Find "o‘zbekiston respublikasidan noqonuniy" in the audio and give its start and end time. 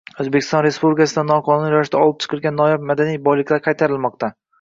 0.21-1.71